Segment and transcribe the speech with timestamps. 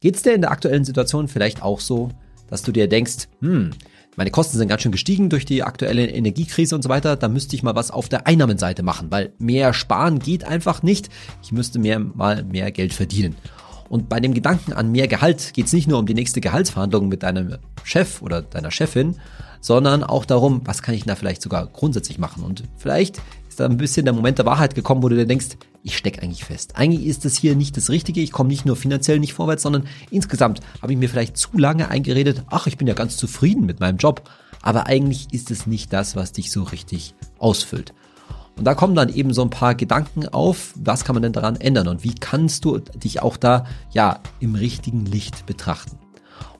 [0.00, 2.08] Geht's dir in der aktuellen Situation vielleicht auch so,
[2.48, 3.72] dass du dir denkst, hm,
[4.16, 7.54] meine Kosten sind ganz schön gestiegen durch die aktuelle Energiekrise und so weiter, da müsste
[7.54, 11.10] ich mal was auf der Einnahmenseite machen, weil mehr sparen geht einfach nicht.
[11.42, 13.36] Ich müsste mehr mal mehr Geld verdienen.
[13.90, 17.08] Und bei dem Gedanken an mehr Gehalt geht es nicht nur um die nächste Gehaltsverhandlung
[17.08, 19.16] mit deinem Chef oder deiner Chefin,
[19.60, 22.42] sondern auch darum, was kann ich da vielleicht sogar grundsätzlich machen.
[22.42, 23.20] Und vielleicht
[23.50, 26.22] ist da ein bisschen der Moment der Wahrheit gekommen, wo du dir denkst, ich stecke
[26.22, 26.76] eigentlich fest.
[26.76, 28.20] Eigentlich ist das hier nicht das Richtige.
[28.20, 31.88] Ich komme nicht nur finanziell nicht vorwärts, sondern insgesamt habe ich mir vielleicht zu lange
[31.88, 34.22] eingeredet, ach, ich bin ja ganz zufrieden mit meinem Job.
[34.62, 37.92] Aber eigentlich ist es nicht das, was dich so richtig ausfüllt.
[38.56, 41.56] Und da kommen dann eben so ein paar Gedanken auf, was kann man denn daran
[41.56, 45.99] ändern und wie kannst du dich auch da ja im richtigen Licht betrachten.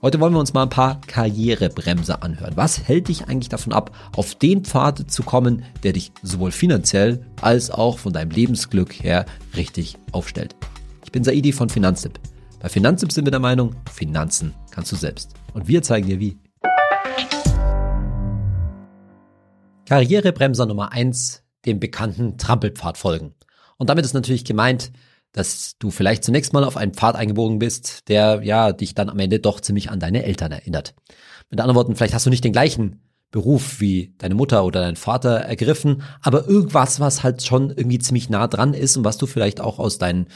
[0.02, 2.56] Heute wollen wir uns mal ein paar Karrierebremse anhören.
[2.56, 7.24] Was hält dich eigentlich davon ab, auf den Pfad zu kommen, der dich sowohl finanziell
[7.40, 10.56] als auch von deinem Lebensglück her richtig aufstellt?
[11.04, 12.18] Ich bin Saidi von Finanztipp.
[12.60, 15.34] Bei Finanztipp sind wir der Meinung, Finanzen kannst du selbst.
[15.54, 16.38] Und wir zeigen dir wie.
[19.86, 23.34] Karrierebremser Nummer eins dem bekannten Trampelpfad folgen.
[23.76, 24.92] Und damit ist natürlich gemeint,
[25.32, 29.18] dass du vielleicht zunächst mal auf einen Pfad eingebogen bist, der ja dich dann am
[29.18, 30.94] Ende doch ziemlich an deine Eltern erinnert.
[31.50, 34.96] Mit anderen Worten, vielleicht hast du nicht den gleichen Beruf wie deine Mutter oder dein
[34.96, 39.26] Vater ergriffen, aber irgendwas, was halt schon irgendwie ziemlich nah dran ist und was du
[39.26, 40.26] vielleicht auch aus deinen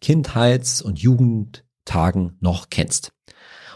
[0.00, 3.12] Kindheits- und Jugendtagen noch kennst.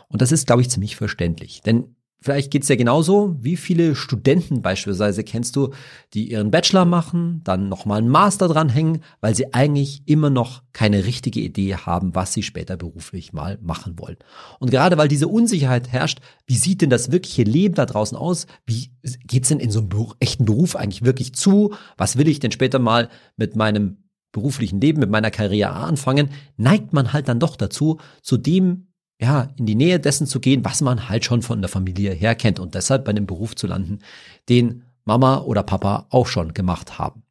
[0.08, 1.60] Und das ist, glaube ich, ziemlich verständlich.
[1.62, 3.36] Denn Vielleicht geht's ja genauso.
[3.40, 5.74] Wie viele Studenten beispielsweise kennst du,
[6.14, 11.04] die ihren Bachelor machen, dann nochmal einen Master dranhängen, weil sie eigentlich immer noch keine
[11.04, 14.18] richtige Idee haben, was sie später beruflich mal machen wollen.
[14.60, 18.46] Und gerade weil diese Unsicherheit herrscht, wie sieht denn das wirkliche Leben da draußen aus?
[18.66, 18.92] Wie
[19.26, 21.74] geht's denn in so einem echten Beruf eigentlich wirklich zu?
[21.96, 26.30] Was will ich denn später mal mit meinem beruflichen Leben, mit meiner Karriere anfangen?
[26.56, 28.91] Neigt man halt dann doch dazu, zu dem
[29.22, 32.34] ja, in die Nähe dessen zu gehen, was man halt schon von der Familie her
[32.34, 34.00] kennt und deshalb bei einem Beruf zu landen,
[34.48, 37.22] den Mama oder Papa auch schon gemacht haben.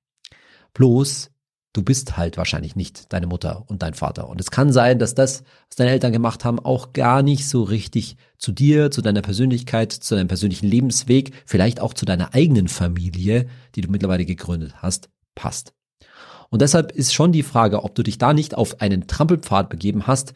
[0.73, 1.31] Bloß,
[1.73, 4.29] du bist halt wahrscheinlich nicht deine Mutter und dein Vater.
[4.29, 7.63] Und es kann sein, dass das, was deine Eltern gemacht haben, auch gar nicht so
[7.63, 12.69] richtig zu dir, zu deiner Persönlichkeit, zu deinem persönlichen Lebensweg, vielleicht auch zu deiner eigenen
[12.69, 15.73] Familie, die du mittlerweile gegründet hast, passt.
[16.49, 20.07] Und deshalb ist schon die Frage, ob du dich da nicht auf einen Trampelpfad begeben
[20.07, 20.33] hast,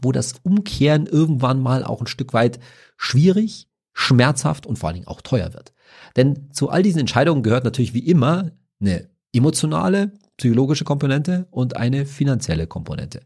[0.00, 2.58] wo das Umkehren irgendwann mal auch ein Stück weit
[2.96, 5.72] schwierig, schmerzhaft und vor allen Dingen auch teuer wird.
[6.16, 12.04] Denn zu all diesen Entscheidungen gehört natürlich wie immer eine emotionale, psychologische Komponente und eine
[12.04, 13.22] finanzielle Komponente.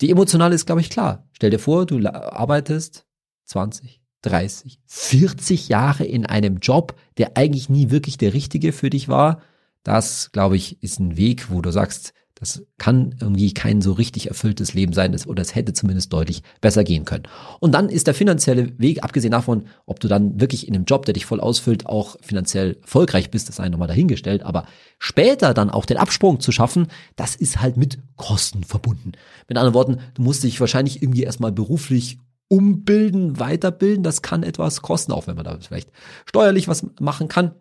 [0.00, 1.28] Die emotionale ist, glaube ich, klar.
[1.32, 3.06] Stell dir vor, du arbeitest
[3.44, 9.08] 20, 30, 40 Jahre in einem Job, der eigentlich nie wirklich der richtige für dich
[9.08, 9.42] war.
[9.82, 14.28] Das, glaube ich, ist ein Weg, wo du sagst, das kann irgendwie kein so richtig
[14.28, 17.24] erfülltes Leben sein, oder es hätte zumindest deutlich besser gehen können.
[17.58, 21.04] Und dann ist der finanzielle Weg, abgesehen davon, ob du dann wirklich in einem Job,
[21.04, 24.66] der dich voll ausfüllt, auch finanziell erfolgreich bist, das sei nochmal dahingestellt, aber
[24.98, 29.12] später dann auch den Absprung zu schaffen, das ist halt mit Kosten verbunden.
[29.48, 32.18] Mit anderen Worten, du musst dich wahrscheinlich irgendwie erstmal beruflich
[32.48, 35.90] umbilden, weiterbilden, das kann etwas kosten, auch wenn man da vielleicht
[36.24, 37.52] steuerlich was machen kann.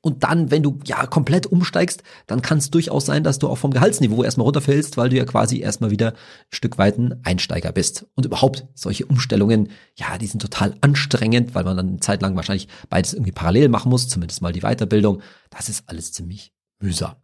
[0.00, 3.58] Und dann, wenn du ja komplett umsteigst, dann kann es durchaus sein, dass du auch
[3.58, 6.16] vom Gehaltsniveau erstmal runterfällst, weil du ja quasi erstmal wieder ein
[6.50, 8.06] Stück weit ein Einsteiger bist.
[8.14, 12.36] Und überhaupt solche Umstellungen, ja, die sind total anstrengend, weil man dann eine Zeit lang
[12.36, 15.22] wahrscheinlich beides irgendwie parallel machen muss, zumindest mal die Weiterbildung.
[15.50, 17.14] Das ist alles ziemlich mühsam.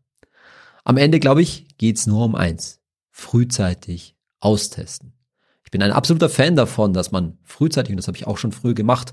[0.85, 2.81] Am Ende, glaube ich, geht's nur um eins.
[3.11, 5.13] Frühzeitig austesten.
[5.65, 8.53] Ich bin ein absoluter Fan davon, dass man frühzeitig, und das habe ich auch schon
[8.53, 9.13] früh gemacht,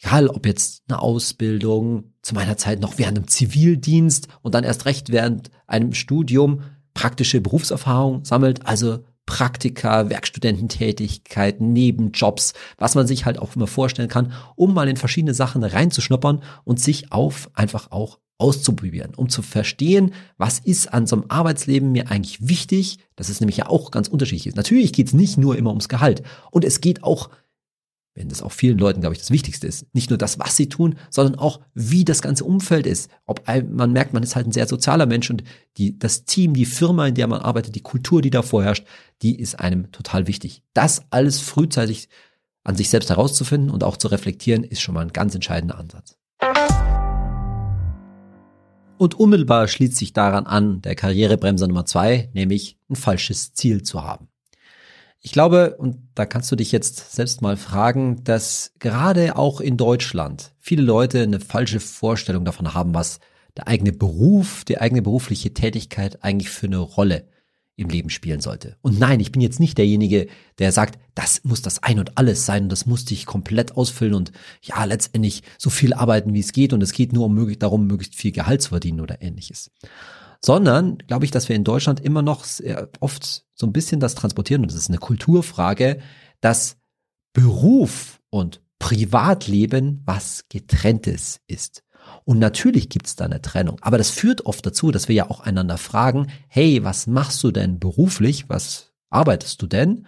[0.00, 4.84] egal ob jetzt eine Ausbildung, zu meiner Zeit noch während einem Zivildienst und dann erst
[4.84, 6.62] recht während einem Studium
[6.94, 14.32] praktische Berufserfahrung sammelt, also Praktika, Werkstudententätigkeiten, Nebenjobs, was man sich halt auch immer vorstellen kann,
[14.54, 20.12] um mal in verschiedene Sachen reinzuschnuppern und sich auf einfach auch auszuprobieren, um zu verstehen,
[20.36, 24.08] was ist an so einem Arbeitsleben mir eigentlich wichtig, dass es nämlich ja auch ganz
[24.08, 24.56] unterschiedlich ist.
[24.56, 27.30] Natürlich geht es nicht nur immer ums Gehalt und es geht auch
[28.16, 29.86] wenn das auch vielen Leuten, glaube ich, das Wichtigste ist.
[29.94, 33.10] Nicht nur das, was sie tun, sondern auch, wie das ganze Umfeld ist.
[33.26, 35.44] Ob man merkt, man ist halt ein sehr sozialer Mensch und
[35.76, 38.86] die, das Team, die Firma, in der man arbeitet, die Kultur, die da vorherrscht,
[39.22, 40.62] die ist einem total wichtig.
[40.72, 42.08] Das alles frühzeitig
[42.64, 46.16] an sich selbst herauszufinden und auch zu reflektieren, ist schon mal ein ganz entscheidender Ansatz.
[48.98, 54.02] Und unmittelbar schließt sich daran an der Karrierebremse Nummer zwei, nämlich ein falsches Ziel zu
[54.02, 54.28] haben.
[55.26, 59.76] Ich glaube, und da kannst du dich jetzt selbst mal fragen, dass gerade auch in
[59.76, 63.18] Deutschland viele Leute eine falsche Vorstellung davon haben, was
[63.56, 67.24] der eigene Beruf, die eigene berufliche Tätigkeit eigentlich für eine Rolle
[67.74, 68.76] im Leben spielen sollte.
[68.82, 70.28] Und nein, ich bin jetzt nicht derjenige,
[70.60, 74.14] der sagt, das muss das ein und alles sein und das muss dich komplett ausfüllen
[74.14, 74.30] und
[74.62, 77.88] ja, letztendlich so viel arbeiten, wie es geht und es geht nur um möglich, darum,
[77.88, 79.72] möglichst viel Gehalt zu verdienen oder ähnliches.
[80.46, 82.46] Sondern glaube ich, dass wir in Deutschland immer noch
[83.00, 85.98] oft so ein bisschen das transportieren und das ist eine Kulturfrage,
[86.40, 86.76] dass
[87.32, 91.82] Beruf und Privatleben was getrenntes ist.
[92.24, 93.78] Und natürlich gibt es da eine Trennung.
[93.80, 97.50] Aber das führt oft dazu, dass wir ja auch einander fragen, hey, was machst du
[97.50, 98.48] denn beruflich?
[98.48, 100.06] Was arbeitest du denn?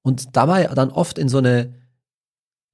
[0.00, 1.74] Und dabei dann oft in so eine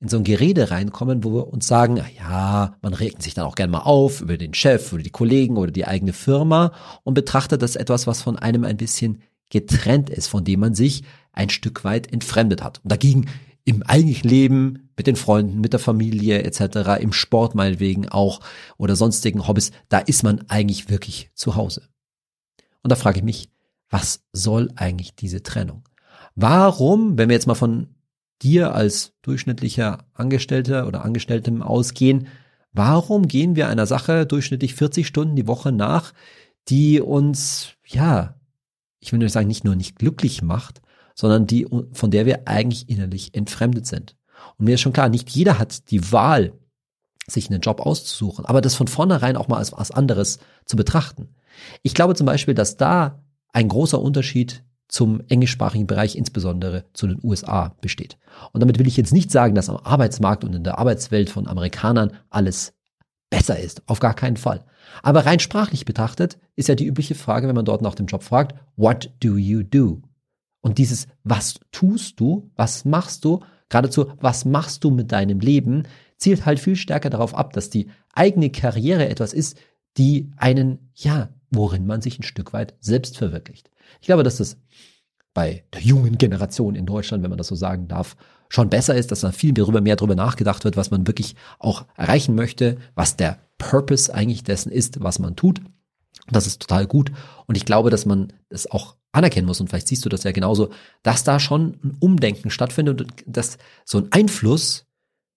[0.00, 3.54] in so ein Gerede reinkommen, wo wir uns sagen, ja, man regt sich dann auch
[3.54, 6.72] gerne mal auf über den Chef oder die Kollegen oder die eigene Firma
[7.04, 11.02] und betrachtet das etwas, was von einem ein bisschen getrennt ist, von dem man sich
[11.32, 12.80] ein Stück weit entfremdet hat.
[12.82, 13.26] Und dagegen
[13.64, 18.40] im eigentlichen Leben mit den Freunden, mit der Familie etc., im Sport meinetwegen auch
[18.78, 21.82] oder sonstigen Hobbys, da ist man eigentlich wirklich zu Hause.
[22.82, 23.50] Und da frage ich mich,
[23.90, 25.82] was soll eigentlich diese Trennung?
[26.36, 27.88] Warum, wenn wir jetzt mal von
[28.42, 32.28] dir als durchschnittlicher Angestellter oder Angestelltem ausgehen,
[32.72, 36.12] warum gehen wir einer Sache durchschnittlich 40 Stunden die Woche nach,
[36.68, 38.36] die uns, ja,
[39.00, 40.80] ich will nur sagen, nicht nur nicht glücklich macht,
[41.14, 44.16] sondern die, von der wir eigentlich innerlich entfremdet sind.
[44.58, 46.52] Und mir ist schon klar, nicht jeder hat die Wahl,
[47.26, 51.28] sich einen Job auszusuchen, aber das von vornherein auch mal als was anderes zu betrachten.
[51.82, 53.22] Ich glaube zum Beispiel, dass da
[53.52, 58.18] ein großer Unterschied zum englischsprachigen Bereich, insbesondere zu den USA, besteht.
[58.52, 61.46] Und damit will ich jetzt nicht sagen, dass am Arbeitsmarkt und in der Arbeitswelt von
[61.46, 62.74] Amerikanern alles
[63.30, 63.82] besser ist.
[63.86, 64.64] Auf gar keinen Fall.
[65.02, 68.24] Aber rein sprachlich betrachtet ist ja die übliche Frage, wenn man dort nach dem Job
[68.24, 70.02] fragt, what do you do?
[70.60, 75.84] Und dieses, was tust du, was machst du, geradezu, was machst du mit deinem Leben,
[76.16, 79.56] zielt halt viel stärker darauf ab, dass die eigene Karriere etwas ist,
[79.96, 83.70] die einen, ja, worin man sich ein Stück weit selbst verwirklicht.
[84.00, 84.56] Ich glaube, dass das
[85.34, 88.16] bei der jungen Generation in Deutschland, wenn man das so sagen darf,
[88.48, 91.86] schon besser ist, dass da viel mehr, mehr darüber nachgedacht wird, was man wirklich auch
[91.96, 95.60] erreichen möchte, was der Purpose eigentlich dessen ist, was man tut.
[96.30, 97.12] Das ist total gut.
[97.46, 99.60] Und ich glaube, dass man das auch anerkennen muss.
[99.60, 100.70] Und vielleicht siehst du das ja genauso,
[101.02, 104.86] dass da schon ein Umdenken stattfindet und dass so ein Einfluss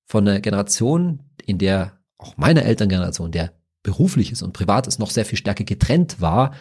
[0.06, 5.38] von einer Generation, in der auch meine Elterngeneration, der berufliches und privates noch sehr viel
[5.38, 6.54] stärker getrennt war,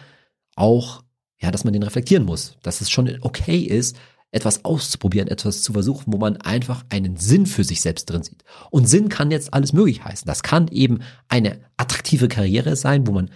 [0.55, 1.03] auch,
[1.41, 2.57] ja, dass man den reflektieren muss.
[2.61, 3.97] Dass es schon okay ist,
[4.31, 8.43] etwas auszuprobieren, etwas zu versuchen, wo man einfach einen Sinn für sich selbst drin sieht.
[8.71, 10.25] Und Sinn kann jetzt alles möglich heißen.
[10.25, 10.99] Das kann eben
[11.29, 13.29] eine attraktive Karriere sein, wo man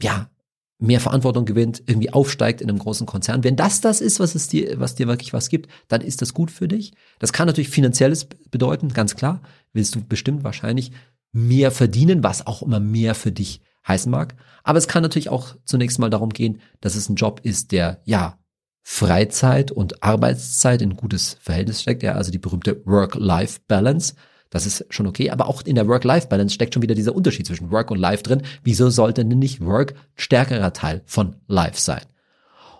[0.00, 0.30] ja
[0.78, 3.42] mehr Verantwortung gewinnt, irgendwie aufsteigt in einem großen Konzern.
[3.42, 6.34] Wenn das das ist, was es dir, was dir wirklich was gibt, dann ist das
[6.34, 6.92] gut für dich.
[7.18, 9.42] Das kann natürlich finanzielles bedeuten, ganz klar.
[9.72, 10.92] Willst du bestimmt wahrscheinlich
[11.34, 14.34] mehr verdienen, was auch immer mehr für dich heißen mag.
[14.62, 18.00] Aber es kann natürlich auch zunächst mal darum gehen, dass es ein Job ist, der,
[18.04, 18.38] ja,
[18.86, 24.14] Freizeit und Arbeitszeit in gutes Verhältnis steckt, ja, also die berühmte Work-Life-Balance.
[24.50, 27.70] Das ist schon okay, aber auch in der Work-Life-Balance steckt schon wieder dieser Unterschied zwischen
[27.70, 28.42] Work und Life drin.
[28.62, 32.02] Wieso sollte denn nicht Work stärkerer Teil von Life sein?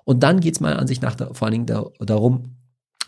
[0.05, 2.57] Und dann geht es meiner Ansicht nach vor allen Dingen da, darum,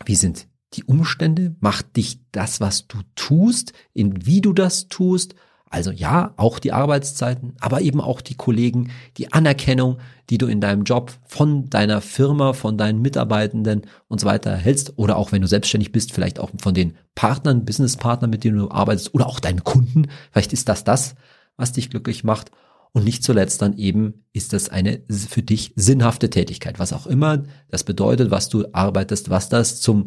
[0.05, 1.55] wie sind die Umstände?
[1.59, 5.35] Macht dich das, was du tust, in wie du das tust,
[5.69, 9.97] also ja, auch die Arbeitszeiten, aber eben auch die Kollegen, die Anerkennung,
[10.29, 14.93] die du in deinem Job von deiner Firma, von deinen Mitarbeitenden und so weiter hältst
[14.97, 18.71] oder auch wenn du selbstständig bist, vielleicht auch von den Partnern, Businesspartnern, mit denen du
[18.71, 20.07] arbeitest oder auch deinen Kunden.
[20.31, 21.15] Vielleicht ist das das,
[21.57, 22.51] was dich glücklich macht.
[22.93, 27.43] Und nicht zuletzt dann eben ist das eine für dich sinnhafte Tätigkeit, was auch immer
[27.69, 30.05] das bedeutet, was du arbeitest, was das zum,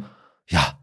[0.50, 0.78] ja,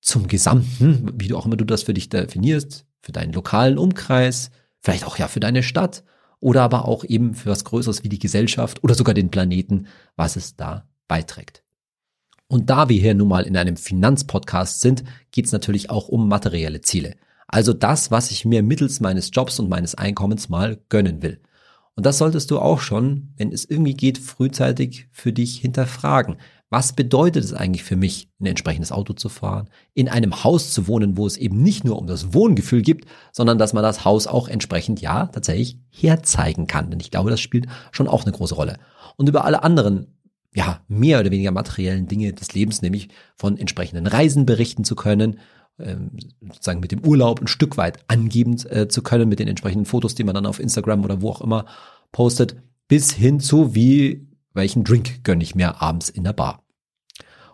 [0.00, 4.50] zum Gesamten, wie du auch immer du das für dich definierst, für deinen lokalen Umkreis,
[4.80, 6.02] vielleicht auch ja für deine Stadt
[6.40, 10.36] oder aber auch eben für was Größeres wie die Gesellschaft oder sogar den Planeten, was
[10.36, 11.62] es da beiträgt.
[12.48, 16.28] Und da wir hier nun mal in einem Finanzpodcast sind, geht es natürlich auch um
[16.28, 17.14] materielle Ziele.
[17.46, 21.40] Also das, was ich mir mittels meines Jobs und meines Einkommens mal gönnen will.
[21.94, 26.36] Und das solltest du auch schon, wenn es irgendwie geht, frühzeitig für dich hinterfragen.
[26.72, 30.88] Was bedeutet es eigentlich für mich, ein entsprechendes Auto zu fahren, in einem Haus zu
[30.88, 34.26] wohnen, wo es eben nicht nur um das Wohngefühl gibt, sondern dass man das Haus
[34.26, 36.90] auch entsprechend, ja, tatsächlich herzeigen kann.
[36.90, 38.78] Denn ich glaube, das spielt schon auch eine große Rolle.
[39.18, 40.16] Und über alle anderen,
[40.54, 45.40] ja, mehr oder weniger materiellen Dinge des Lebens, nämlich von entsprechenden Reisen berichten zu können,
[45.78, 49.84] ähm, sozusagen mit dem Urlaub ein Stück weit angeben äh, zu können, mit den entsprechenden
[49.84, 51.66] Fotos, die man dann auf Instagram oder wo auch immer
[52.12, 52.56] postet,
[52.88, 56.62] bis hin zu, wie welchen Drink gönne ich mir abends in der Bar.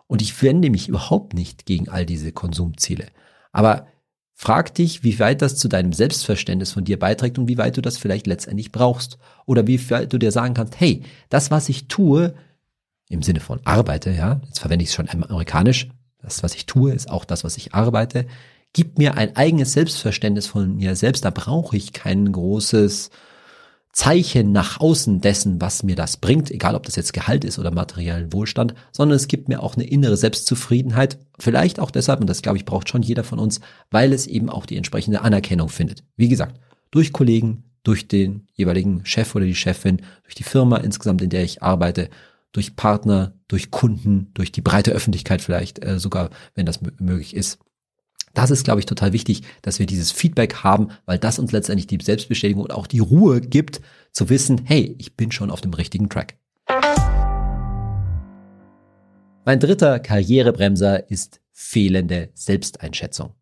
[0.07, 3.07] Und ich wende mich überhaupt nicht gegen all diese Konsumziele.
[3.53, 3.87] Aber
[4.35, 7.83] frag dich, wie weit das zu deinem Selbstverständnis von dir beiträgt und wie weit du
[7.83, 9.19] das vielleicht letztendlich brauchst.
[9.47, 12.35] Oder wie weit du dir sagen kannst, hey, das, was ich tue,
[13.09, 15.89] im Sinne von arbeite, ja, jetzt verwende ich es schon amerikanisch,
[16.21, 18.27] das, was ich tue, ist auch das, was ich arbeite,
[18.73, 23.11] gibt mir ein eigenes Selbstverständnis von mir selbst, da brauche ich kein großes
[23.99, 27.73] Zeichen nach außen dessen, was mir das bringt, egal ob das jetzt Gehalt ist oder
[27.73, 32.41] materiellen Wohlstand, sondern es gibt mir auch eine innere Selbstzufriedenheit, vielleicht auch deshalb, und das
[32.41, 33.59] glaube ich braucht schon jeder von uns,
[33.91, 36.05] weil es eben auch die entsprechende Anerkennung findet.
[36.15, 36.61] Wie gesagt,
[36.93, 41.43] durch Kollegen, durch den jeweiligen Chef oder die Chefin, durch die Firma insgesamt, in der
[41.43, 42.09] ich arbeite,
[42.53, 47.59] durch Partner, durch Kunden, durch die breite Öffentlichkeit vielleicht äh, sogar, wenn das möglich ist.
[48.35, 51.87] Das ist, glaube ich, total wichtig, dass wir dieses Feedback haben, weil das uns letztendlich
[51.87, 53.81] die Selbstbestätigung und auch die Ruhe gibt,
[54.13, 56.37] zu wissen, hey, ich bin schon auf dem richtigen Track.
[59.45, 63.35] Mein dritter Karrierebremser ist fehlende Selbsteinschätzung.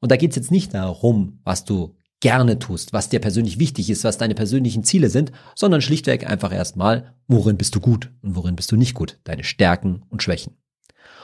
[0.00, 3.90] Und da geht es jetzt nicht darum, was du gerne tust, was dir persönlich wichtig
[3.90, 8.36] ist, was deine persönlichen Ziele sind, sondern schlichtweg einfach erstmal, worin bist du gut und
[8.36, 10.56] worin bist du nicht gut, deine Stärken und Schwächen.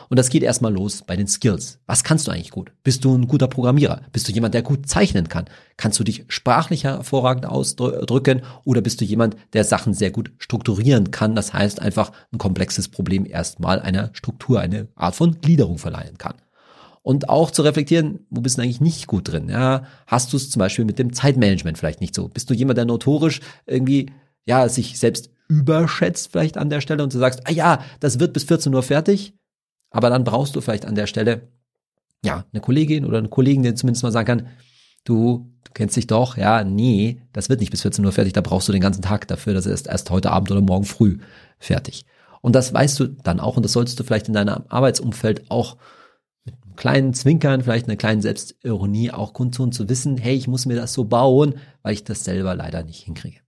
[0.08, 1.80] Und das geht erstmal los bei den Skills.
[1.86, 2.72] Was kannst du eigentlich gut?
[2.82, 4.00] Bist du ein guter Programmierer?
[4.12, 5.46] Bist du jemand, der gut zeichnen kann?
[5.76, 8.42] Kannst du dich sprachlich hervorragend ausdrücken?
[8.64, 11.34] Oder bist du jemand, der Sachen sehr gut strukturieren kann?
[11.34, 16.34] Das heißt einfach ein komplexes Problem erstmal einer Struktur, eine Art von Gliederung verleihen kann
[17.02, 19.48] und auch zu reflektieren, wo bist du eigentlich nicht gut drin?
[19.48, 22.28] Ja, hast du es zum Beispiel mit dem Zeitmanagement vielleicht nicht so?
[22.28, 24.10] Bist du jemand, der notorisch irgendwie
[24.44, 28.34] ja sich selbst überschätzt vielleicht an der Stelle und du sagst, ah ja, das wird
[28.34, 29.32] bis 14 Uhr fertig,
[29.90, 31.48] aber dann brauchst du vielleicht an der Stelle
[32.24, 34.46] ja eine Kollegin oder einen Kollegen, der zumindest mal sagen kann,
[35.04, 38.40] du, du kennst dich doch, ja, nee, das wird nicht bis 14 Uhr fertig, da
[38.40, 41.18] brauchst du den ganzen Tag dafür, das ist erst heute Abend oder morgen früh
[41.58, 42.04] fertig.
[42.40, 45.76] Und das weißt du dann auch und das solltest du vielleicht in deinem Arbeitsumfeld auch
[46.76, 50.92] kleinen Zwinkern, vielleicht einer kleinen Selbstironie auch kundtun, zu wissen, hey, ich muss mir das
[50.92, 53.40] so bauen, weil ich das selber leider nicht hinkriege.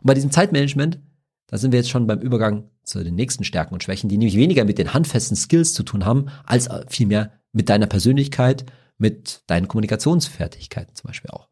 [0.00, 1.00] Und bei diesem Zeitmanagement,
[1.48, 4.36] da sind wir jetzt schon beim Übergang zu den nächsten Stärken und Schwächen, die nämlich
[4.36, 8.64] weniger mit den handfesten Skills zu tun haben, als vielmehr mit deiner Persönlichkeit,
[8.98, 11.48] mit deinen Kommunikationsfertigkeiten zum Beispiel auch.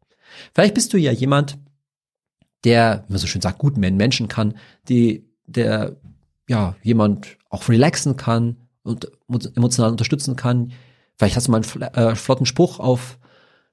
[0.53, 1.57] Vielleicht bist du ja jemand,
[2.63, 4.57] der, wie man so schön sagt, gut Menschen kann,
[4.87, 5.97] die, der,
[6.47, 9.11] ja, jemand auch relaxen kann und
[9.55, 10.73] emotional unterstützen kann,
[11.21, 13.19] Vielleicht hast du mal einen äh, flotten Spruch auf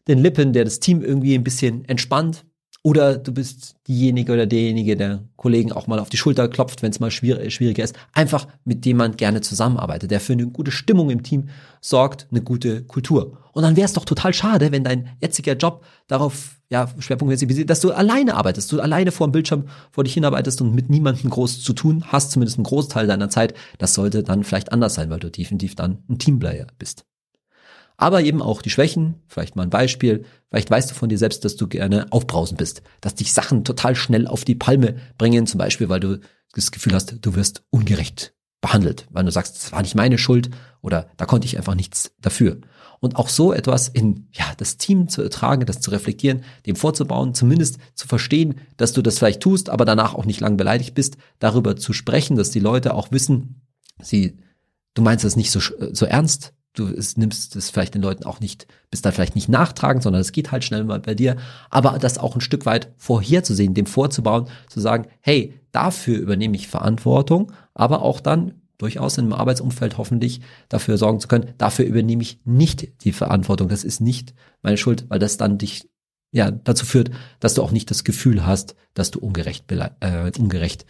[0.07, 2.45] den Lippen, der das Team irgendwie ein bisschen entspannt.
[2.89, 6.91] Oder du bist diejenige oder derjenige, der Kollegen auch mal auf die Schulter klopft, wenn
[6.91, 7.95] es mal schwierig, schwieriger ist.
[8.15, 11.51] Einfach mit dem man gerne zusammenarbeitet, der für eine gute Stimmung im Team
[11.83, 13.37] sorgt, eine gute Kultur.
[13.53, 17.69] Und dann wäre es doch total schade, wenn dein jetziger Job darauf, ja, schwerpunktmäßig basiert,
[17.69, 21.29] dass du alleine arbeitest, du alleine vor dem Bildschirm vor dich hinarbeitest und mit niemandem
[21.29, 23.53] groß zu tun hast, zumindest einen Großteil deiner Zeit.
[23.77, 27.05] Das sollte dann vielleicht anders sein, weil du definitiv dann ein Teamplayer bist
[27.99, 29.17] aber eben auch die Schwächen.
[29.27, 30.25] Vielleicht mal ein Beispiel.
[30.49, 33.95] Vielleicht weißt du von dir selbst, dass du gerne aufbrausend bist, dass dich Sachen total
[33.97, 36.21] schnell auf die Palme bringen, zum Beispiel, weil du
[36.55, 40.51] das Gefühl hast, du wirst ungerecht behandelt, weil du sagst, das war nicht meine Schuld
[40.81, 42.59] oder da konnte ich einfach nichts dafür.
[43.01, 47.35] Und auch so etwas in ja, das Team zu ertragen, das zu reflektieren, dem vorzubauen,
[47.35, 51.17] zumindest zu verstehen, dass du das vielleicht tust, aber danach auch nicht lang beleidigt bist,
[51.39, 53.63] darüber zu sprechen, dass die Leute auch wissen,
[54.01, 54.39] sie,
[54.95, 58.41] du meinst das nicht so, so ernst, du es nimmst es vielleicht den Leuten auch
[58.41, 61.37] nicht, bist dann vielleicht nicht nachtragend, sondern es geht halt schnell mal bei dir.
[61.71, 66.69] Aber das auch ein Stück weit vorherzusehen, dem vorzubauen, zu sagen, hey, dafür übernehme ich
[66.69, 72.23] Verantwortung, aber auch dann durchaus in einem Arbeitsumfeld hoffentlich dafür sorgen zu können, dafür übernehme
[72.23, 73.69] ich nicht die Verantwortung.
[73.69, 75.89] Das ist nicht meine Schuld, weil das dann dich
[76.31, 77.11] ja dazu führt,
[77.41, 80.87] dass du auch nicht das Gefühl hast, dass du ungerecht, äh, ungerecht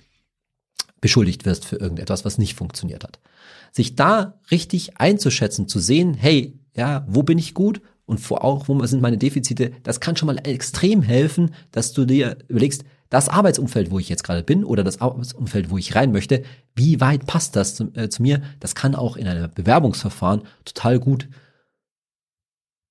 [1.00, 3.18] beschuldigt wirst für irgendetwas, was nicht funktioniert hat
[3.72, 8.68] sich da richtig einzuschätzen, zu sehen, hey, ja, wo bin ich gut und vor auch,
[8.68, 13.30] wo sind meine Defizite, das kann schon mal extrem helfen, dass du dir überlegst, das
[13.30, 16.42] Arbeitsumfeld, wo ich jetzt gerade bin oder das Arbeitsumfeld, wo ich rein möchte,
[16.74, 18.42] wie weit passt das zu, äh, zu mir?
[18.60, 21.26] Das kann auch in einem Bewerbungsverfahren total gut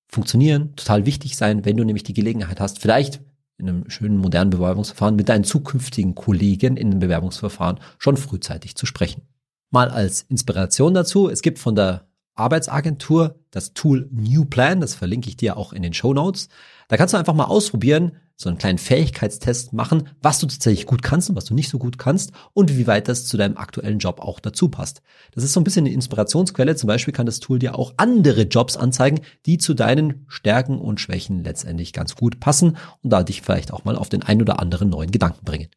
[0.08, 3.22] funktionieren, total wichtig sein, wenn du nämlich die Gelegenheit hast, vielleicht
[3.58, 8.86] in einem schönen modernen Bewerbungsverfahren mit deinen zukünftigen Kollegen in einem Bewerbungsverfahren schon frühzeitig zu
[8.86, 9.24] sprechen.
[9.72, 12.07] Mal als Inspiration dazu, es gibt von der
[12.38, 16.50] Arbeitsagentur das Tool New Plan, das verlinke ich dir auch in den Show Notes.
[16.88, 21.02] Da kannst du einfach mal ausprobieren, so einen kleinen Fähigkeitstest machen, was du tatsächlich gut
[21.02, 23.98] kannst und was du nicht so gut kannst und wie weit das zu deinem aktuellen
[23.98, 25.02] Job auch dazu passt.
[25.34, 26.76] Das ist so ein bisschen eine Inspirationsquelle.
[26.76, 31.02] Zum Beispiel kann das Tool dir auch andere Jobs anzeigen, die zu deinen Stärken und
[31.02, 34.60] Schwächen letztendlich ganz gut passen und da dich vielleicht auch mal auf den ein oder
[34.60, 35.70] anderen neuen Gedanken bringen.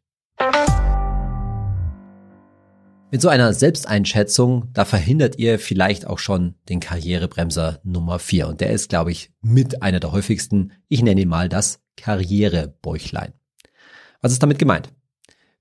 [3.12, 8.60] Mit so einer Selbsteinschätzung, da verhindert ihr vielleicht auch schon den Karrierebremser Nummer vier Und
[8.60, 10.72] der ist, glaube ich, mit einer der häufigsten.
[10.88, 13.32] Ich nenne ihn mal das Karrierebäuchlein.
[14.20, 14.92] Was ist damit gemeint?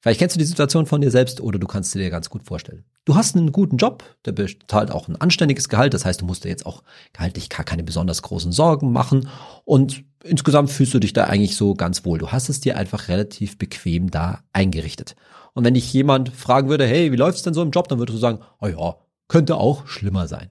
[0.01, 2.43] Vielleicht kennst du die Situation von dir selbst oder du kannst sie dir ganz gut
[2.45, 2.85] vorstellen.
[3.03, 6.45] Du hast einen guten Job, der bezahlt auch ein anständiges Gehalt, das heißt, du musst
[6.45, 9.27] dir jetzt auch gehaltlich keine besonders großen Sorgen machen
[9.65, 12.17] und insgesamt fühlst du dich da eigentlich so ganz wohl.
[12.17, 15.15] Du hast es dir einfach relativ bequem da eingerichtet.
[15.53, 18.15] Und wenn dich jemand fragen würde, hey, wie läuft's denn so im Job, dann würdest
[18.15, 18.95] du sagen, oh ja,
[19.27, 20.49] könnte auch schlimmer sein.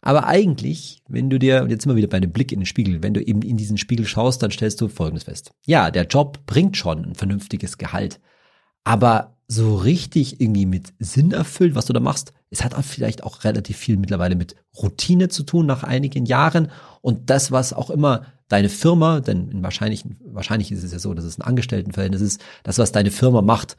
[0.00, 3.14] Aber eigentlich, wenn du dir, jetzt immer wieder bei einem Blick in den Spiegel, wenn
[3.14, 5.50] du eben in diesen Spiegel schaust, dann stellst du Folgendes fest.
[5.66, 8.20] Ja, der Job bringt schon ein vernünftiges Gehalt.
[8.84, 13.24] Aber so richtig irgendwie mit Sinn erfüllt, was du da machst, es hat auch vielleicht
[13.24, 16.70] auch relativ viel mittlerweile mit Routine zu tun nach einigen Jahren.
[17.00, 21.24] Und das, was auch immer deine Firma, denn wahrscheinlich, wahrscheinlich ist es ja so, dass
[21.24, 23.76] es ein Angestelltenverhältnis ist, das, was deine Firma macht,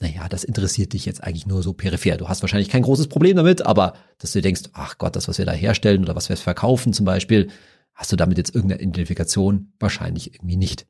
[0.00, 2.16] naja, das interessiert dich jetzt eigentlich nur so peripher.
[2.16, 5.38] Du hast wahrscheinlich kein großes Problem damit, aber dass du denkst, ach Gott, das, was
[5.38, 7.48] wir da herstellen oder was wir verkaufen zum Beispiel,
[7.94, 9.72] hast du damit jetzt irgendeine Identifikation?
[9.78, 10.86] Wahrscheinlich irgendwie nicht.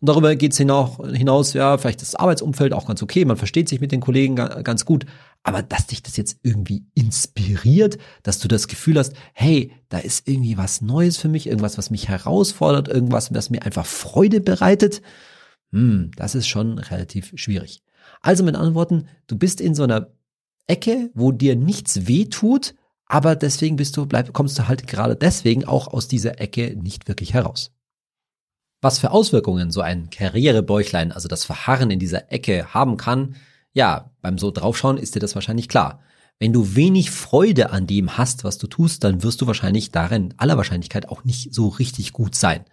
[0.00, 3.90] Und darüber geht's hinaus, ja, vielleicht das Arbeitsumfeld auch ganz okay, man versteht sich mit
[3.90, 5.06] den Kollegen ganz gut,
[5.42, 10.28] aber dass dich das jetzt irgendwie inspiriert, dass du das Gefühl hast, hey, da ist
[10.28, 15.02] irgendwie was Neues für mich, irgendwas, was mich herausfordert, irgendwas, was mir einfach Freude bereitet,
[15.72, 17.82] hm, das ist schon relativ schwierig.
[18.22, 20.08] Also mit anderen Worten, du bist in so einer
[20.66, 22.74] Ecke, wo dir nichts weh tut,
[23.04, 27.08] aber deswegen bist du, bleib, kommst du halt gerade deswegen auch aus dieser Ecke nicht
[27.08, 27.72] wirklich heraus.
[28.80, 33.36] Was für Auswirkungen so ein Karrierebäuchlein, also das Verharren in dieser Ecke haben kann,
[33.72, 36.00] ja, beim so draufschauen ist dir das wahrscheinlich klar.
[36.38, 40.34] Wenn du wenig Freude an dem hast, was du tust, dann wirst du wahrscheinlich darin
[40.36, 42.64] aller Wahrscheinlichkeit auch nicht so richtig gut sein.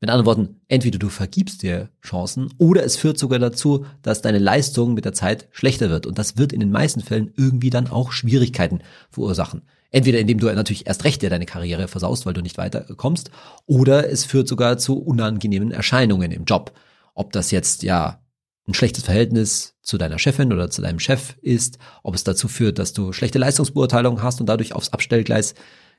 [0.00, 4.38] Mit anderen Worten, entweder du vergibst dir Chancen oder es führt sogar dazu, dass deine
[4.38, 6.06] Leistung mit der Zeit schlechter wird.
[6.06, 9.62] Und das wird in den meisten Fällen irgendwie dann auch Schwierigkeiten verursachen.
[9.90, 13.30] Entweder indem du natürlich erst recht deine Karriere versaust, weil du nicht weiterkommst,
[13.66, 16.72] oder es führt sogar zu unangenehmen Erscheinungen im Job.
[17.14, 18.22] Ob das jetzt ja
[18.68, 22.78] ein schlechtes Verhältnis zu deiner Chefin oder zu deinem Chef ist, ob es dazu führt,
[22.78, 25.54] dass du schlechte Leistungsbeurteilungen hast und dadurch aufs Abstellgleis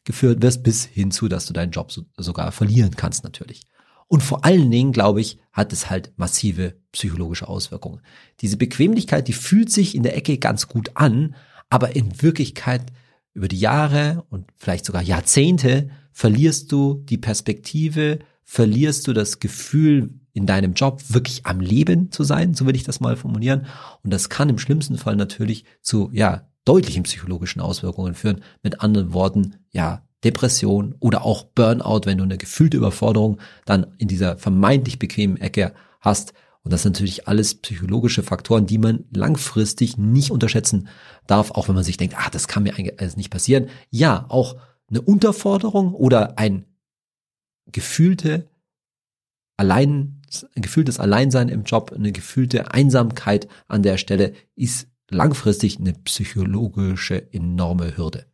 [0.05, 3.63] geführt wirst, bis hin zu, dass du deinen Job so, sogar verlieren kannst natürlich.
[4.09, 8.01] Und vor allen Dingen, glaube ich, hat es halt massive psychologische Auswirkungen.
[8.41, 11.36] Diese Bequemlichkeit, die fühlt sich in der Ecke ganz gut an,
[11.69, 12.81] aber in Wirklichkeit
[13.34, 20.10] über die Jahre und vielleicht sogar Jahrzehnte verlierst du die Perspektive, verlierst du das Gefühl,
[20.34, 23.67] in deinem Job wirklich am Leben zu sein, so will ich das mal formulieren.
[24.03, 28.41] Und das kann im schlimmsten Fall natürlich zu, ja, deutlichen psychologischen Auswirkungen führen.
[28.63, 34.08] Mit anderen Worten, ja, Depression oder auch Burnout, wenn du eine gefühlte Überforderung dann in
[34.08, 36.34] dieser vermeintlich bequemen Ecke hast.
[36.63, 40.89] Und das sind natürlich alles psychologische Faktoren, die man langfristig nicht unterschätzen
[41.25, 43.69] darf, auch wenn man sich denkt, ah, das kann mir eigentlich alles nicht passieren.
[43.89, 44.58] Ja, auch
[44.89, 46.65] eine Unterforderung oder ein
[47.71, 48.49] gefühlte
[49.58, 50.21] allein,
[50.55, 57.32] ein gefühltes Alleinsein im Job, eine gefühlte Einsamkeit an der Stelle ist langfristig eine psychologische
[57.34, 58.25] enorme Hürde.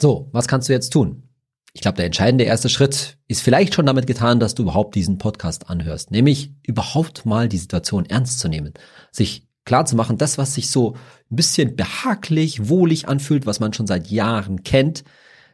[0.00, 1.28] So, was kannst du jetzt tun?
[1.74, 5.18] Ich glaube, der entscheidende erste Schritt ist vielleicht schon damit getan, dass du überhaupt diesen
[5.18, 8.74] Podcast anhörst, nämlich überhaupt mal die Situation ernst zu nehmen,
[9.10, 10.94] sich klar zu machen, das, was sich so
[11.30, 15.04] ein bisschen behaglich, wohlig anfühlt, was man schon seit Jahren kennt,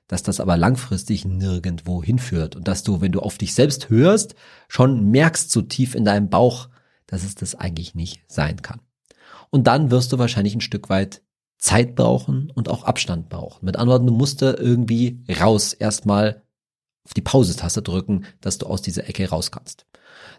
[0.08, 4.34] dass das aber langfristig nirgendwo hinführt und dass du, wenn du auf dich selbst hörst,
[4.66, 6.68] schon merkst so tief in deinem Bauch,
[7.06, 8.80] dass es das eigentlich nicht sein kann.
[9.50, 11.22] Und dann wirst du wahrscheinlich ein Stück weit
[11.58, 13.64] Zeit brauchen und auch Abstand brauchen.
[13.66, 16.42] Mit anderen Worten, du musst da irgendwie raus erstmal
[17.04, 19.86] auf die Pause-Taste drücken, dass du aus dieser Ecke raus kannst.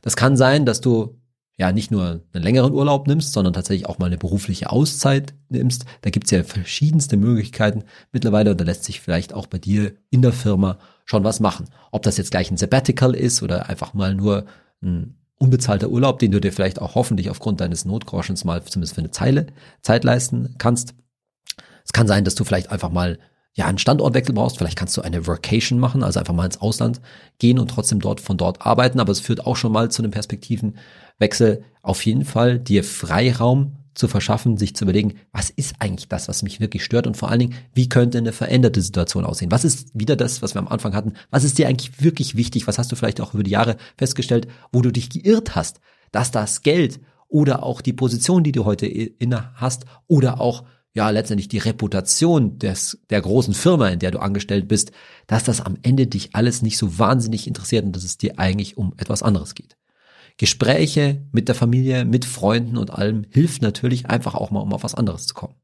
[0.01, 1.19] Das kann sein, dass du
[1.57, 5.85] ja nicht nur einen längeren Urlaub nimmst, sondern tatsächlich auch mal eine berufliche Auszeit nimmst.
[6.01, 10.21] Da gibt's ja verschiedenste Möglichkeiten mittlerweile und da lässt sich vielleicht auch bei dir in
[10.21, 11.65] der Firma schon was machen.
[11.91, 14.45] Ob das jetzt gleich ein Sabbatical ist oder einfach mal nur
[14.81, 19.01] ein unbezahlter Urlaub, den du dir vielleicht auch hoffentlich aufgrund deines Notgroschens mal zumindest für
[19.01, 19.47] eine Zeile
[19.81, 20.93] Zeit leisten kannst.
[21.89, 23.17] Es kann sein, dass du vielleicht einfach mal
[23.55, 24.59] ja einen Standortwechsel brauchst.
[24.59, 27.01] Vielleicht kannst du eine Workation machen, also einfach mal ins Ausland
[27.39, 28.99] gehen und trotzdem dort von dort arbeiten.
[28.99, 31.63] Aber es führt auch schon mal zu einem Perspektivenwechsel.
[31.81, 36.43] Auf jeden Fall dir Freiraum zu verschaffen, sich zu überlegen, was ist eigentlich das, was
[36.43, 39.51] mich wirklich stört und vor allen Dingen, wie könnte eine veränderte Situation aussehen?
[39.51, 41.13] Was ist wieder das, was wir am Anfang hatten?
[41.31, 42.67] Was ist dir eigentlich wirklich wichtig?
[42.67, 45.79] Was hast du vielleicht auch über die Jahre festgestellt, wo du dich geirrt hast,
[46.11, 50.65] dass das Geld oder auch die Position, die du heute inne hast oder auch
[50.99, 54.91] ja letztendlich die Reputation des, der großen Firma, in der du angestellt bist,
[55.27, 58.77] dass das am Ende dich alles nicht so wahnsinnig interessiert und dass es dir eigentlich
[58.77, 59.77] um etwas anderes geht.
[60.35, 64.83] Gespräche mit der Familie, mit Freunden und allem hilft natürlich einfach auch mal, um auf
[64.83, 65.55] was anderes zu kommen.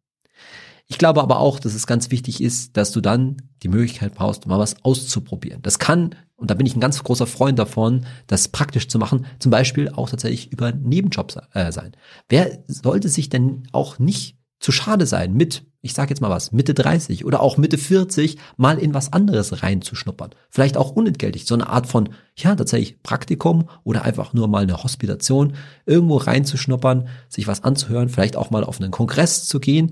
[0.87, 4.45] Ich glaube aber auch, dass es ganz wichtig ist, dass du dann die Möglichkeit brauchst,
[4.45, 5.61] mal was auszuprobieren.
[5.63, 9.25] Das kann Und da bin ich ein ganz großer Freund davon, das praktisch zu machen,
[9.39, 11.91] zum Beispiel auch tatsächlich über Nebenjobs äh, sein.
[12.29, 14.34] Wer sollte sich denn auch nicht
[14.65, 18.36] zu schade sein, mit, ich sage jetzt mal was, Mitte 30 oder auch Mitte 40
[18.58, 20.32] mal in was anderes reinzuschnuppern.
[20.49, 24.82] Vielleicht auch unentgeltlich, so eine Art von, ja, tatsächlich Praktikum oder einfach nur mal eine
[24.82, 25.54] Hospitation,
[25.86, 29.91] irgendwo reinzuschnuppern, sich was anzuhören, vielleicht auch mal auf einen Kongress zu gehen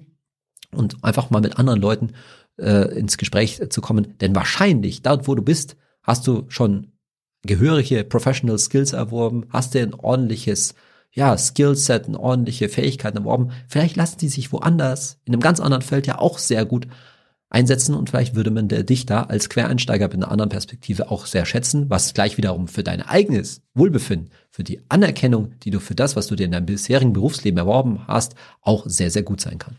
[0.72, 2.14] und einfach mal mit anderen Leuten
[2.58, 4.18] äh, ins Gespräch zu kommen.
[4.22, 6.94] Denn wahrscheinlich, dort wo du bist, hast du schon
[7.44, 10.74] gehörige Professional Skills erworben, hast du ein ordentliches
[11.14, 13.52] ja, Skillset, eine ordentliche Fähigkeiten erworben.
[13.68, 16.88] Vielleicht lassen die sich woanders, in einem ganz anderen Feld ja auch sehr gut
[17.50, 21.28] einsetzen und vielleicht würde man der dich da als Quereinsteiger mit einer anderen Perspektive auch
[21.28, 25.94] sehr schätzen, was gleich wiederum für dein eigenes Wohlbefinden, für die Anerkennung, die du für
[25.94, 29.60] das, was du dir in deinem bisherigen Berufsleben erworben hast, auch sehr, sehr gut sein
[29.60, 29.78] kann.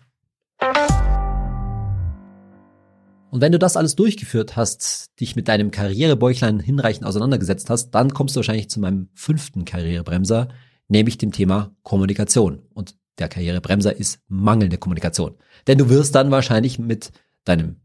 [3.32, 8.14] Und wenn du das alles durchgeführt hast, dich mit deinem Karrierebäuchlein hinreichend auseinandergesetzt hast, dann
[8.14, 10.50] kommst du wahrscheinlich zu meinem fünften Karrierebremser,
[10.88, 12.62] nämlich dem Thema Kommunikation.
[12.74, 15.36] Und der Karrierebremser ist mangelnde Kommunikation.
[15.66, 17.12] Denn du wirst dann wahrscheinlich mit
[17.44, 17.76] deinem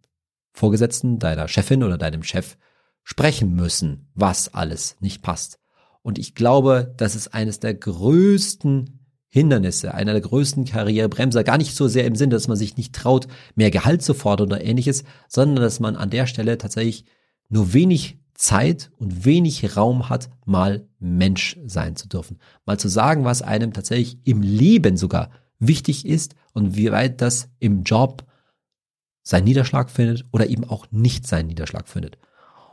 [0.53, 2.57] Vorgesetzten, deiner Chefin oder deinem Chef
[3.03, 5.59] sprechen müssen, was alles nicht passt.
[6.01, 11.75] Und ich glaube, das ist eines der größten Hindernisse, einer der größten Karrierebremser, gar nicht
[11.75, 15.03] so sehr im Sinne, dass man sich nicht traut, mehr Gehalt zu fordern oder ähnliches,
[15.27, 17.05] sondern dass man an der Stelle tatsächlich
[17.47, 22.39] nur wenig Zeit und wenig Raum hat, mal Mensch sein zu dürfen.
[22.65, 27.49] Mal zu sagen, was einem tatsächlich im Leben sogar wichtig ist und wie weit das
[27.59, 28.23] im Job
[29.23, 32.17] seinen Niederschlag findet oder eben auch nicht seinen Niederschlag findet.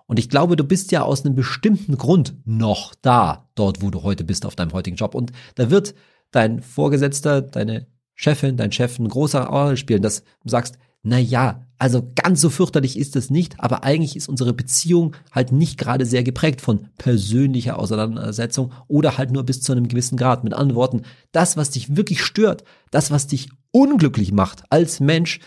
[0.06, 4.04] Und ich glaube, du bist ja aus einem bestimmten Grund noch da, dort, wo du
[4.04, 5.16] heute bist, auf deinem heutigen Job.
[5.16, 5.96] Und da wird
[6.30, 11.65] dein Vorgesetzter, deine Chefin, dein Chef ein großer Rolle spielen, dass du sagst, na ja,
[11.78, 16.06] also ganz so fürchterlich ist es nicht, aber eigentlich ist unsere Beziehung halt nicht gerade
[16.06, 20.42] sehr geprägt von persönlicher Auseinandersetzung oder halt nur bis zu einem gewissen Grad.
[20.42, 25.40] Mit anderen Worten, das, was dich wirklich stört, das, was dich unglücklich macht als Mensch,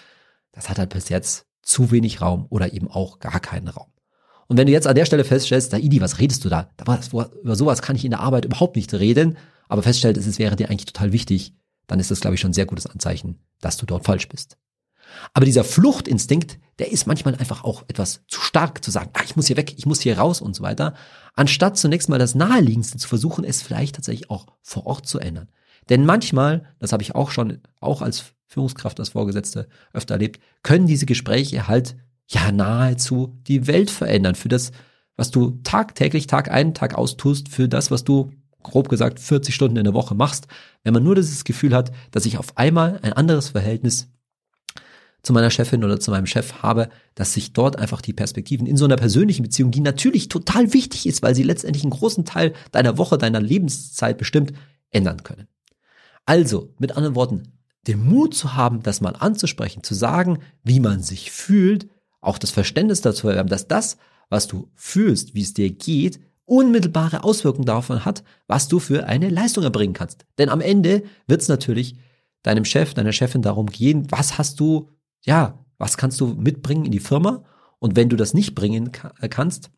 [0.52, 3.88] das hat halt bis jetzt zu wenig Raum oder eben auch gar keinen Raum.
[4.48, 6.70] Und wenn du jetzt an der Stelle feststellst, Idi, was redest du da?
[7.44, 9.38] Über sowas kann ich in der Arbeit überhaupt nicht reden,
[9.68, 11.54] aber feststellst, es wäre dir eigentlich total wichtig,
[11.86, 14.58] dann ist das, glaube ich, schon ein sehr gutes Anzeichen, dass du dort falsch bist.
[15.34, 19.36] Aber dieser Fluchtinstinkt, der ist manchmal einfach auch etwas zu stark zu sagen, ah, ich
[19.36, 20.94] muss hier weg, ich muss hier raus und so weiter,
[21.36, 25.50] anstatt zunächst mal das Naheliegendste zu versuchen, es vielleicht tatsächlich auch vor Ort zu ändern.
[25.90, 30.88] Denn manchmal, das habe ich auch schon, auch als Führungskraft, als Vorgesetzte öfter erlebt, können
[30.88, 31.96] diese Gespräche halt
[32.28, 34.72] ja nahezu die Welt verändern für das,
[35.16, 38.32] was du tagtäglich, Tag ein, Tag aus tust, für das, was du
[38.64, 40.48] grob gesagt 40 Stunden in der Woche machst,
[40.84, 44.10] wenn man nur dieses Gefühl hat, dass ich auf einmal ein anderes Verhältnis
[45.22, 48.78] zu meiner Chefin oder zu meinem Chef habe, dass sich dort einfach die Perspektiven in
[48.78, 52.54] so einer persönlichen Beziehung, die natürlich total wichtig ist, weil sie letztendlich einen großen Teil
[52.72, 54.54] deiner Woche, deiner Lebenszeit bestimmt,
[54.92, 55.48] ändern können.
[56.26, 57.44] Also, mit anderen Worten,
[57.88, 61.88] den Mut zu haben, das mal anzusprechen, zu sagen, wie man sich fühlt,
[62.22, 63.98] auch das Verständnis dazu erwerben, dass das,
[64.30, 69.30] was du fühlst, wie es dir geht, unmittelbare Auswirkungen davon hat, was du für eine
[69.30, 70.26] Leistung erbringen kannst.
[70.38, 71.96] Denn am Ende wird es natürlich
[72.44, 74.90] deinem Chef, deiner Chefin darum gehen, was hast du
[75.26, 77.44] ja, was kannst du mitbringen in die Firma?
[77.80, 79.72] Und wenn du das nicht bringen äh, kannst,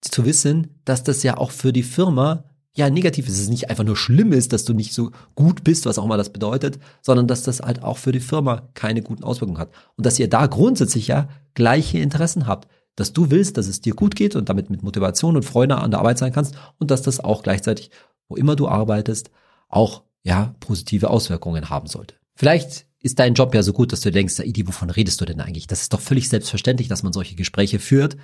[0.00, 3.34] zu wissen, dass das ja auch für die Firma ja negativ ist.
[3.34, 6.04] Es ist nicht einfach nur schlimm ist, dass du nicht so gut bist, was auch
[6.04, 9.70] immer das bedeutet, sondern dass das halt auch für die Firma keine guten Auswirkungen hat.
[9.96, 12.68] Und dass ihr da grundsätzlich ja gleiche Interessen habt.
[12.96, 15.90] Dass du willst, dass es dir gut geht und damit mit Motivation und Freude an
[15.90, 17.90] der Arbeit sein kannst und dass das auch gleichzeitig,
[18.28, 19.30] wo immer du arbeitest,
[19.68, 22.16] auch ja positive Auswirkungen haben sollte.
[22.34, 25.40] Vielleicht ist dein Job ja so gut, dass du denkst, Idi, wovon redest du denn
[25.40, 25.66] eigentlich?
[25.66, 28.16] Das ist doch völlig selbstverständlich, dass man solche Gespräche führt.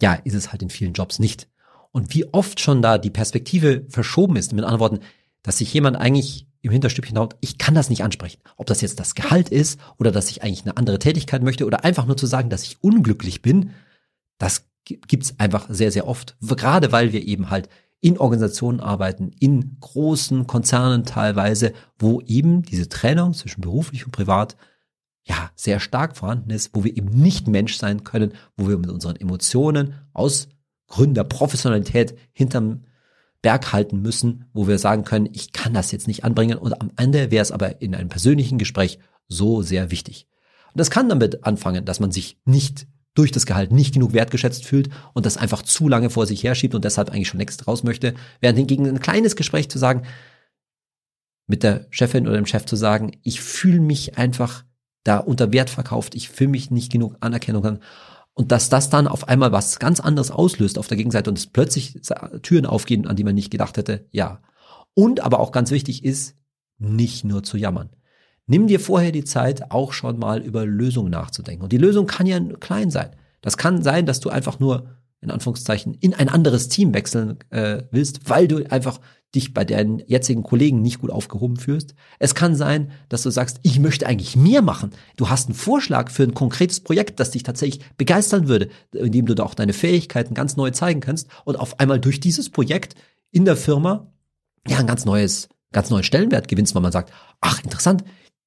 [0.00, 1.48] Ja, ist es halt in vielen Jobs nicht.
[1.90, 5.00] Und wie oft schon da die Perspektive verschoben ist, mit anderen Worten,
[5.42, 8.40] dass sich jemand eigentlich im Hinterstübchen haut, ich kann das nicht ansprechen.
[8.56, 11.84] Ob das jetzt das Gehalt ist oder dass ich eigentlich eine andere Tätigkeit möchte oder
[11.84, 13.70] einfach nur zu sagen, dass ich unglücklich bin,
[14.38, 16.36] das gibt's einfach sehr, sehr oft.
[16.40, 17.68] Gerade weil wir eben halt
[18.02, 24.56] in Organisationen arbeiten, in großen Konzernen teilweise, wo eben diese Trennung zwischen beruflich und privat
[25.24, 28.90] ja sehr stark vorhanden ist, wo wir eben nicht Mensch sein können, wo wir mit
[28.90, 30.48] unseren Emotionen aus
[30.88, 32.82] Gründen der Professionalität hinterm
[33.40, 36.90] Berg halten müssen, wo wir sagen können, ich kann das jetzt nicht anbringen und am
[36.96, 40.26] Ende wäre es aber in einem persönlichen Gespräch so sehr wichtig.
[40.74, 44.64] Und das kann damit anfangen, dass man sich nicht durch das Gehalt nicht genug wertgeschätzt
[44.64, 47.82] fühlt und das einfach zu lange vor sich herschiebt und deshalb eigentlich schon längst raus
[47.82, 50.02] möchte, während hingegen ein kleines Gespräch zu sagen,
[51.46, 54.64] mit der Chefin oder dem Chef zu sagen, ich fühle mich einfach
[55.04, 57.80] da unter Wert verkauft, ich fühle mich nicht genug Anerkennung an
[58.34, 61.46] und dass das dann auf einmal was ganz anderes auslöst auf der Gegenseite und es
[61.46, 62.00] plötzlich
[62.42, 64.40] Türen aufgehen, an die man nicht gedacht hätte, ja.
[64.94, 66.36] Und aber auch ganz wichtig ist,
[66.78, 67.90] nicht nur zu jammern.
[68.46, 71.62] Nimm dir vorher die Zeit, auch schon mal über Lösungen nachzudenken.
[71.62, 73.10] Und die Lösung kann ja klein sein.
[73.40, 74.86] Das kann sein, dass du einfach nur
[75.20, 79.00] in Anführungszeichen in ein anderes Team wechseln äh, willst, weil du einfach
[79.34, 81.94] dich bei deinen jetzigen Kollegen nicht gut aufgehoben fühlst.
[82.18, 84.90] Es kann sein, dass du sagst, ich möchte eigentlich mehr machen.
[85.16, 89.34] Du hast einen Vorschlag für ein konkretes Projekt, das dich tatsächlich begeistern würde, indem du
[89.34, 92.94] da auch deine Fähigkeiten ganz neu zeigen kannst und auf einmal durch dieses Projekt
[93.30, 94.12] in der Firma
[94.68, 98.04] ja ein ganz neues, ganz neuen Stellenwert gewinnst, weil man sagt, ach interessant,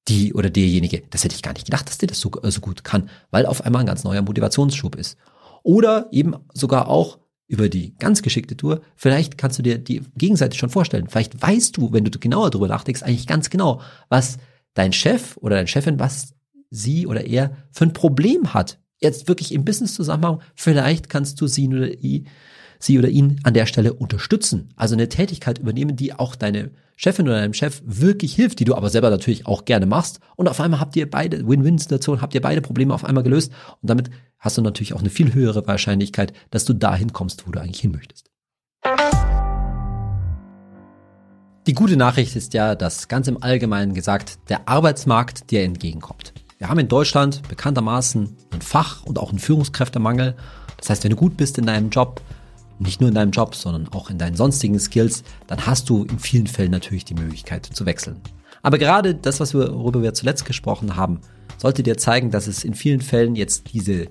[0.08, 2.60] die oder derjenige, das hätte ich gar nicht gedacht, dass der das so, äh, so
[2.60, 5.16] gut kann, weil auf einmal ein ganz neuer Motivationsschub ist.
[5.62, 10.56] Oder eben sogar auch über die ganz geschickte Tour, vielleicht kannst du dir die Gegenseite
[10.56, 11.08] schon vorstellen.
[11.08, 14.38] Vielleicht weißt du, wenn du genauer drüber nachdenkst, eigentlich ganz genau, was
[14.74, 16.34] dein Chef oder deine Chefin, was
[16.70, 18.78] sie oder er für ein Problem hat.
[18.98, 22.26] Jetzt wirklich im Business-Zusammenhang, vielleicht kannst du sie oder,
[22.78, 24.70] sie oder ihn an der Stelle unterstützen.
[24.76, 28.74] Also eine Tätigkeit übernehmen, die auch deine Chefin oder deinem Chef wirklich hilft, die du
[28.74, 30.20] aber selber natürlich auch gerne machst.
[30.36, 33.52] Und auf einmal habt ihr beide Win-Win-Situation, habt ihr beide Probleme auf einmal gelöst.
[33.82, 37.50] Und damit hast du natürlich auch eine viel höhere Wahrscheinlichkeit, dass du dahin kommst, wo
[37.50, 38.30] du eigentlich hin möchtest.
[41.66, 46.32] Die gute Nachricht ist ja, dass ganz im Allgemeinen gesagt der Arbeitsmarkt dir entgegenkommt.
[46.58, 50.36] Wir haben in Deutschland bekanntermaßen einen Fach- und auch einen Führungskräftemangel.
[50.78, 52.22] Das heißt, wenn du gut bist in deinem Job,
[52.78, 56.18] nicht nur in deinem Job, sondern auch in deinen sonstigen Skills, dann hast du in
[56.18, 58.20] vielen Fällen natürlich die Möglichkeit zu wechseln.
[58.62, 61.20] Aber gerade das, was wir, worüber wir zuletzt gesprochen haben,
[61.58, 64.08] sollte dir zeigen, dass es in vielen Fällen jetzt diese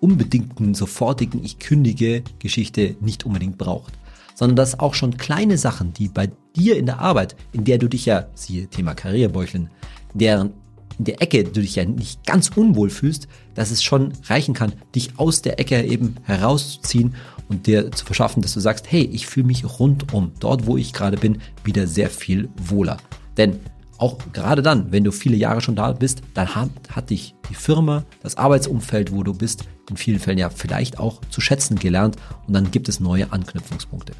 [0.00, 3.94] unbedingten, sofortigen Ich kündige Geschichte nicht unbedingt braucht.
[4.34, 7.88] Sondern dass auch schon kleine Sachen, die bei dir in der Arbeit, in der du
[7.88, 9.70] dich ja, siehe Thema Karrierebäucheln,
[10.14, 10.54] deren
[10.98, 14.72] in der Ecke du dich ja nicht ganz unwohl fühlst, dass es schon reichen kann,
[14.94, 17.14] dich aus der Ecke eben herauszuziehen
[17.48, 20.92] und dir zu verschaffen, dass du sagst, hey, ich fühle mich rundum, dort wo ich
[20.92, 22.96] gerade bin, wieder sehr viel wohler.
[23.36, 23.60] Denn
[23.98, 27.54] auch gerade dann, wenn du viele Jahre schon da bist, dann hat, hat dich die
[27.54, 32.16] Firma, das Arbeitsumfeld, wo du bist, in vielen Fällen ja vielleicht auch zu schätzen gelernt
[32.46, 34.14] und dann gibt es neue Anknüpfungspunkte.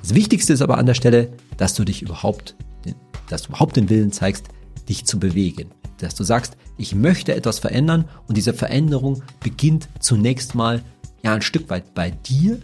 [0.00, 2.56] Das Wichtigste ist aber an der Stelle, dass du dich überhaupt,
[3.28, 4.46] dass du überhaupt den Willen zeigst,
[4.88, 5.70] dich zu bewegen.
[5.98, 10.82] Dass du sagst, ich möchte etwas verändern und diese Veränderung beginnt zunächst mal
[11.22, 12.58] ja ein Stück weit bei dir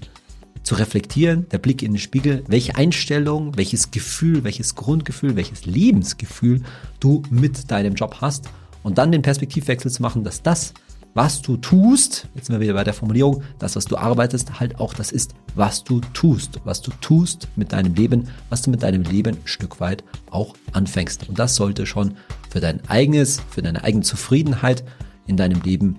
[0.63, 6.63] zu reflektieren, der Blick in den Spiegel, welche Einstellung, welches Gefühl, welches Grundgefühl, welches Lebensgefühl
[7.01, 8.51] du mit deinem Job hast
[8.83, 10.75] und dann den Perspektivwechsel zu machen, dass das,
[11.15, 14.79] was du tust, jetzt sind wir wieder bei der Formulierung, das, was du arbeitest, halt
[14.79, 18.83] auch das ist, was du tust, was du tust mit deinem Leben, was du mit
[18.83, 21.29] deinem Leben ein Stück weit auch anfängst.
[21.29, 22.17] Und das sollte schon
[22.51, 24.85] für dein eigenes, für deine eigene Zufriedenheit
[25.27, 25.99] in deinem Leben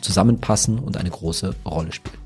[0.00, 2.18] zusammenpassen und eine große Rolle spielen.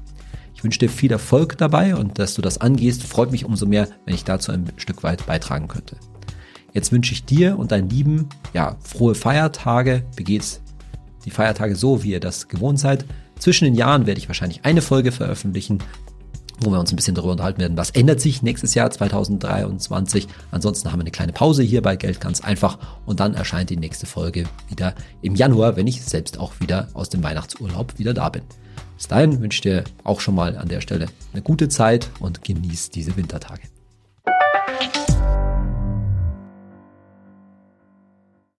[0.55, 3.89] Ich wünsche dir viel Erfolg dabei und dass du das angehst, freut mich umso mehr,
[4.05, 5.97] wenn ich dazu ein Stück weit beitragen könnte.
[6.73, 10.05] Jetzt wünsche ich dir und deinen Lieben, ja, frohe Feiertage.
[10.17, 10.61] Begeht's
[11.25, 13.05] die Feiertage so, wie ihr das gewohnt seid.
[13.39, 15.79] Zwischen den Jahren werde ich wahrscheinlich eine Folge veröffentlichen,
[16.61, 20.29] wo wir uns ein bisschen darüber unterhalten werden, was ändert sich nächstes Jahr 2023.
[20.51, 23.79] Ansonsten haben wir eine kleine Pause hier bei Geld ganz einfach und dann erscheint die
[23.79, 28.29] nächste Folge wieder im Januar, wenn ich selbst auch wieder aus dem Weihnachtsurlaub wieder da
[28.29, 28.43] bin.
[28.97, 32.45] Bis dahin wünsche ich dir auch schon mal an der Stelle eine gute Zeit und
[32.45, 33.63] genieß diese Wintertage.